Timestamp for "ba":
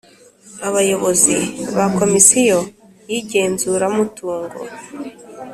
1.75-1.85